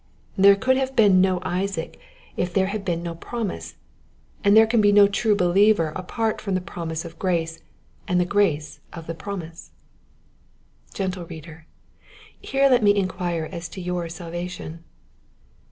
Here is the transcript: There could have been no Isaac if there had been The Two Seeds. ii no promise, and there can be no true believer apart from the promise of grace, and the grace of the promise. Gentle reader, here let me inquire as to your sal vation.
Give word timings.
There 0.35 0.55
could 0.55 0.77
have 0.77 0.95
been 0.95 1.21
no 1.21 1.39
Isaac 1.43 1.99
if 2.35 2.51
there 2.55 2.65
had 2.73 2.83
been 2.83 3.03
The 3.03 3.11
Two 3.11 3.11
Seeds. 3.11 3.11
ii 3.11 3.13
no 3.13 3.15
promise, 3.19 3.75
and 4.43 4.57
there 4.57 4.65
can 4.65 4.81
be 4.81 4.91
no 4.91 5.07
true 5.07 5.35
believer 5.35 5.93
apart 5.95 6.41
from 6.41 6.55
the 6.55 6.59
promise 6.59 7.05
of 7.05 7.19
grace, 7.19 7.59
and 8.07 8.19
the 8.19 8.25
grace 8.25 8.79
of 8.91 9.05
the 9.05 9.13
promise. 9.13 9.69
Gentle 10.91 11.27
reader, 11.27 11.67
here 12.41 12.67
let 12.67 12.81
me 12.81 12.95
inquire 12.95 13.47
as 13.51 13.69
to 13.69 13.79
your 13.79 14.09
sal 14.09 14.31
vation. 14.31 14.79